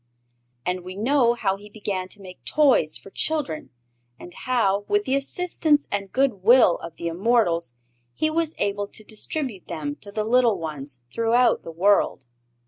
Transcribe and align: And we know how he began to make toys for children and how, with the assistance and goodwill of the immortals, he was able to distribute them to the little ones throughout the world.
And 0.65 0.81
we 0.81 0.95
know 0.95 1.35
how 1.35 1.57
he 1.57 1.69
began 1.69 2.07
to 2.09 2.21
make 2.21 2.43
toys 2.43 2.97
for 2.97 3.11
children 3.11 3.69
and 4.19 4.33
how, 4.33 4.83
with 4.87 5.05
the 5.05 5.13
assistance 5.13 5.87
and 5.91 6.11
goodwill 6.11 6.77
of 6.77 6.95
the 6.95 7.05
immortals, 7.05 7.75
he 8.15 8.27
was 8.31 8.55
able 8.57 8.87
to 8.87 9.03
distribute 9.03 9.67
them 9.67 9.95
to 9.97 10.11
the 10.11 10.23
little 10.23 10.57
ones 10.57 11.01
throughout 11.11 11.61
the 11.61 11.69
world. 11.69 12.25